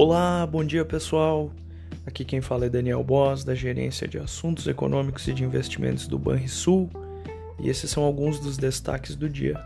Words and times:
Olá, 0.00 0.46
bom 0.46 0.62
dia 0.62 0.84
pessoal. 0.84 1.50
Aqui 2.06 2.24
quem 2.24 2.40
fala 2.40 2.66
é 2.66 2.68
Daniel 2.68 3.02
Boss, 3.02 3.42
da 3.42 3.52
Gerência 3.52 4.06
de 4.06 4.16
Assuntos 4.16 4.68
Econômicos 4.68 5.26
e 5.26 5.32
de 5.32 5.42
Investimentos 5.42 6.06
do 6.06 6.16
Banrisul, 6.16 6.88
e 7.58 7.68
esses 7.68 7.90
são 7.90 8.04
alguns 8.04 8.38
dos 8.38 8.56
destaques 8.56 9.16
do 9.16 9.28
dia. 9.28 9.60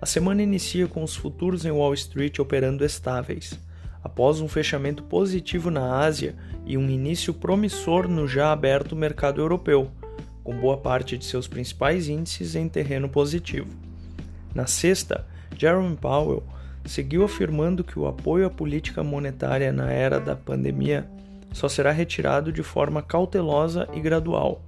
A 0.00 0.06
semana 0.06 0.44
inicia 0.44 0.86
com 0.86 1.02
os 1.02 1.16
futuros 1.16 1.64
em 1.64 1.72
Wall 1.72 1.92
Street 1.94 2.38
operando 2.38 2.84
estáveis, 2.84 3.58
após 4.00 4.40
um 4.40 4.46
fechamento 4.46 5.02
positivo 5.02 5.72
na 5.72 6.02
Ásia 6.04 6.36
e 6.64 6.78
um 6.78 6.88
início 6.88 7.34
promissor 7.34 8.06
no 8.06 8.28
já 8.28 8.52
aberto 8.52 8.94
mercado 8.94 9.40
europeu, 9.40 9.90
com 10.44 10.56
boa 10.56 10.76
parte 10.76 11.18
de 11.18 11.24
seus 11.24 11.48
principais 11.48 12.06
índices 12.06 12.54
em 12.54 12.68
terreno 12.68 13.08
positivo. 13.08 13.66
Na 14.54 14.68
sexta, 14.68 15.26
Jerome 15.58 15.96
Powell 15.96 16.44
seguiu 16.84 17.24
afirmando 17.24 17.84
que 17.84 17.98
o 17.98 18.06
apoio 18.06 18.46
à 18.46 18.50
política 18.50 19.02
monetária 19.02 19.72
na 19.72 19.92
era 19.92 20.18
da 20.18 20.34
pandemia 20.34 21.08
só 21.52 21.68
será 21.68 21.90
retirado 21.90 22.52
de 22.52 22.62
forma 22.62 23.02
cautelosa 23.02 23.88
e 23.92 24.00
gradual. 24.00 24.62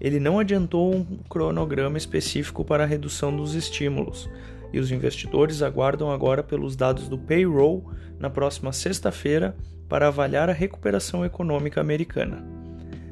Ele 0.00 0.18
não 0.18 0.38
adiantou 0.38 0.94
um 0.94 1.04
cronograma 1.28 1.96
específico 1.96 2.64
para 2.64 2.84
a 2.84 2.86
redução 2.86 3.34
dos 3.34 3.54
estímulos, 3.54 4.28
e 4.72 4.80
os 4.80 4.90
investidores 4.90 5.62
aguardam 5.62 6.10
agora 6.10 6.42
pelos 6.42 6.74
dados 6.74 7.08
do 7.08 7.18
payroll 7.18 7.84
na 8.18 8.30
próxima 8.30 8.72
sexta-feira 8.72 9.54
para 9.88 10.08
avaliar 10.08 10.48
a 10.48 10.54
recuperação 10.54 11.24
econômica 11.24 11.80
americana. 11.80 12.44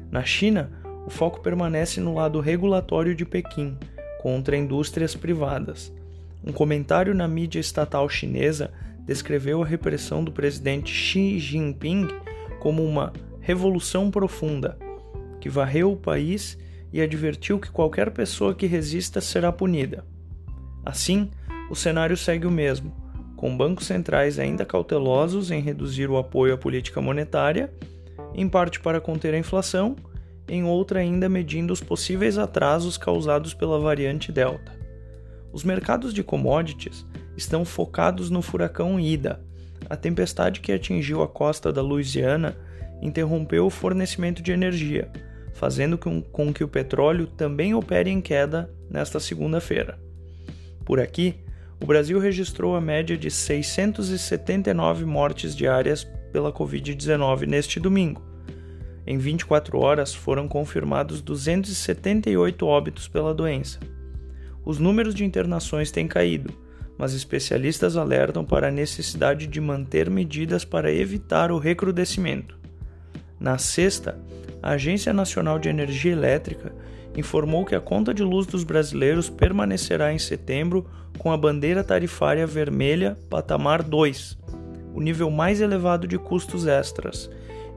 Na 0.09 0.23
China, 0.23 0.71
o 1.05 1.09
foco 1.09 1.39
permanece 1.41 2.01
no 2.01 2.15
lado 2.15 2.39
regulatório 2.39 3.15
de 3.15 3.25
Pequim 3.25 3.77
contra 4.21 4.57
indústrias 4.57 5.15
privadas 5.15 5.93
um 6.43 6.51
comentário 6.51 7.13
na 7.13 7.27
mídia 7.27 7.59
estatal 7.59 8.07
chinesa 8.09 8.71
descreveu 9.05 9.61
a 9.61 9.65
repressão 9.65 10.23
do 10.23 10.31
presidente 10.31 10.93
Xi 10.93 11.39
Jinping 11.39 12.07
como 12.59 12.83
uma 12.83 13.11
revolução 13.39 14.09
profunda 14.09 14.77
que 15.39 15.49
varreu 15.49 15.91
o 15.91 15.97
país 15.97 16.57
e 16.93 17.01
advertiu 17.01 17.59
que 17.59 17.71
qualquer 17.71 18.11
pessoa 18.11 18.53
que 18.53 18.67
resista 18.67 19.19
será 19.19 19.51
punida. 19.51 20.05
Assim, 20.85 21.29
o 21.69 21.75
cenário 21.75 22.15
segue 22.15 22.45
o 22.45 22.51
mesmo, 22.51 22.93
com 23.35 23.55
bancos 23.55 23.87
centrais 23.87 24.37
ainda 24.37 24.65
cautelosos 24.65 25.49
em 25.51 25.61
reduzir 25.61 26.09
o 26.09 26.17
apoio 26.17 26.53
à 26.53 26.57
política 26.57 27.01
monetária, 27.01 27.73
em 28.35 28.47
parte 28.47 28.79
para 28.79 29.01
conter 29.01 29.33
a 29.33 29.39
inflação, 29.39 29.95
em 30.47 30.63
outra 30.63 30.99
ainda 30.99 31.27
medindo 31.29 31.73
os 31.73 31.81
possíveis 31.81 32.37
atrasos 32.37 32.97
causados 32.97 33.53
pela 33.53 33.79
variante 33.79 34.31
Delta. 34.31 34.80
Os 35.53 35.63
mercados 35.63 36.13
de 36.13 36.23
commodities 36.23 37.05
estão 37.35 37.65
focados 37.65 38.29
no 38.29 38.41
furacão 38.41 38.99
Ida. 38.99 39.41
A 39.89 39.95
tempestade 39.95 40.59
que 40.59 40.71
atingiu 40.71 41.21
a 41.21 41.27
costa 41.27 41.71
da 41.71 41.81
Louisiana 41.81 42.55
interrompeu 43.01 43.65
o 43.65 43.69
fornecimento 43.69 44.41
de 44.41 44.51
energia, 44.51 45.11
fazendo 45.53 45.97
com 45.97 46.53
que 46.53 46.63
o 46.63 46.67
petróleo 46.67 47.27
também 47.27 47.73
opere 47.73 48.09
em 48.09 48.21
queda 48.21 48.69
nesta 48.89 49.19
segunda-feira. 49.19 49.99
Por 50.85 50.99
aqui, 50.99 51.35
o 51.81 51.85
Brasil 51.85 52.19
registrou 52.19 52.75
a 52.75 52.81
média 52.81 53.17
de 53.17 53.31
679 53.31 55.03
mortes 55.03 55.55
diárias 55.55 56.03
pela 56.31 56.53
Covid-19 56.53 57.47
neste 57.47 57.79
domingo. 57.79 58.21
Em 59.05 59.17
24 59.17 59.79
horas 59.79 60.13
foram 60.13 60.47
confirmados 60.47 61.21
278 61.21 62.65
óbitos 62.65 63.07
pela 63.07 63.33
doença. 63.33 63.79
Os 64.63 64.79
números 64.79 65.15
de 65.15 65.25
internações 65.25 65.91
têm 65.91 66.07
caído, 66.07 66.53
mas 66.97 67.13
especialistas 67.13 67.97
alertam 67.97 68.45
para 68.45 68.67
a 68.67 68.71
necessidade 68.71 69.47
de 69.47 69.59
manter 69.59 70.09
medidas 70.09 70.63
para 70.63 70.93
evitar 70.93 71.51
o 71.51 71.57
recrudescimento. 71.57 72.59
Na 73.39 73.57
sexta, 73.57 74.19
a 74.61 74.71
Agência 74.71 75.11
Nacional 75.11 75.57
de 75.57 75.67
Energia 75.67 76.11
Elétrica 76.11 76.71
informou 77.17 77.65
que 77.65 77.75
a 77.75 77.81
conta 77.81 78.13
de 78.13 78.23
luz 78.23 78.45
dos 78.45 78.63
brasileiros 78.63 79.29
permanecerá 79.29 80.13
em 80.13 80.19
setembro 80.19 80.85
com 81.17 81.31
a 81.31 81.37
bandeira 81.37 81.83
tarifária 81.83 82.45
vermelha 82.45 83.17
patamar 83.29 83.81
2, 83.83 84.37
o 84.93 85.01
nível 85.01 85.29
mais 85.29 85.59
elevado 85.59 86.07
de 86.07 86.17
custos 86.17 86.67
extras, 86.67 87.29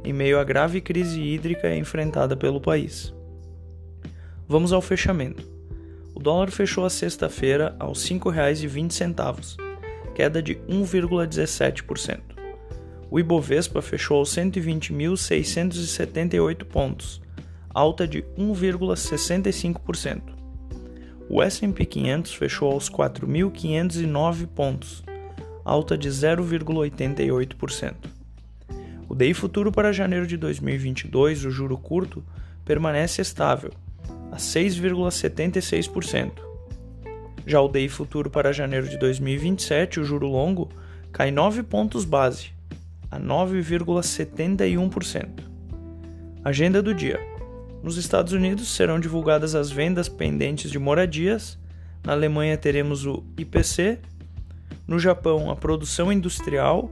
em 0.04 0.12
meio 0.12 0.38
à 0.38 0.44
grave 0.44 0.80
crise 0.80 1.20
hídrica 1.20 1.74
enfrentada 1.74 2.36
pelo 2.36 2.60
país. 2.60 3.14
Vamos 4.46 4.72
ao 4.72 4.82
fechamento. 4.82 5.42
O 6.14 6.20
dólar 6.20 6.50
fechou 6.50 6.84
a 6.84 6.90
sexta-feira 6.90 7.74
aos 7.78 8.06
R$ 8.08 8.20
5,20, 8.20 9.56
queda 10.14 10.40
de 10.40 10.54
1,17%. 10.68 12.20
O 13.10 13.18
Ibovespa 13.18 13.82
fechou 13.82 14.18
aos 14.18 14.30
120.678 14.30 16.64
pontos, 16.64 17.20
alta 17.68 18.06
de 18.06 18.22
1,65%. 18.38 20.22
O 21.28 21.42
S&P 21.42 21.84
500 21.84 22.32
fechou 22.34 22.70
aos 22.70 22.88
4.509 22.88 24.46
pontos, 24.46 25.02
alta 25.64 25.98
de 25.98 26.10
0,88%. 26.10 27.96
O 29.08 29.16
DI 29.16 29.34
futuro 29.34 29.72
para 29.72 29.92
janeiro 29.92 30.26
de 30.26 30.36
2022, 30.36 31.44
o 31.44 31.50
juro 31.50 31.76
curto, 31.76 32.22
permanece 32.64 33.20
estável, 33.20 33.72
a 34.34 34.36
6,76%. 34.36 36.32
Já 37.46 37.60
o 37.60 37.68
DI 37.68 37.88
futuro 37.88 38.28
para 38.28 38.52
janeiro 38.52 38.88
de 38.88 38.98
2027, 38.98 40.00
o 40.00 40.04
juro 40.04 40.26
longo, 40.26 40.68
cai 41.12 41.30
9 41.30 41.62
pontos 41.62 42.04
base, 42.04 42.50
a 43.08 43.20
9,71%. 43.20 45.28
Agenda 46.42 46.82
do 46.82 46.92
dia. 46.92 47.20
Nos 47.80 47.96
Estados 47.96 48.32
Unidos 48.32 48.74
serão 48.74 48.98
divulgadas 48.98 49.54
as 49.54 49.70
vendas 49.70 50.08
pendentes 50.08 50.68
de 50.68 50.80
moradias, 50.80 51.56
na 52.02 52.12
Alemanha 52.12 52.58
teremos 52.58 53.06
o 53.06 53.22
IPC, 53.38 54.00
no 54.88 54.98
Japão 54.98 55.48
a 55.48 55.54
produção 55.54 56.12
industrial 56.12 56.90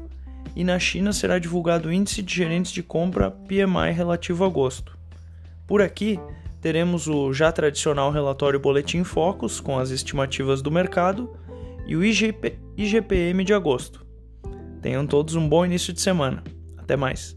e 0.55 0.63
na 0.63 0.79
China 0.79 1.13
será 1.13 1.41
divulgado 1.41 1.89
o 1.89 1.93
índice 1.93 2.23
de 2.23 2.37
gerentes 2.37 2.71
de 2.71 2.85
compra 2.85 3.33
PMI 3.33 3.91
relativo 3.93 4.45
a 4.45 4.47
agosto. 4.47 4.97
Por 5.67 5.83
aqui, 5.83 6.21
teremos 6.62 7.09
o 7.09 7.33
já 7.33 7.50
tradicional 7.50 8.12
relatório 8.12 8.61
Boletim 8.61 9.03
Focus 9.03 9.61
com 9.61 9.78
as 9.78 9.91
estimativas 9.91 10.62
do 10.62 10.71
mercado 10.71 11.37
e 11.84 11.97
o 11.97 12.05
IGP, 12.05 12.56
IGPM 12.77 13.45
de 13.45 13.53
agosto. 13.53 14.06
Tenham 14.81 15.05
todos 15.05 15.34
um 15.34 15.49
bom 15.49 15.67
início 15.67 15.93
de 15.93 16.00
semana. 16.00 16.43
Até 16.78 16.97
mais. 16.97 17.37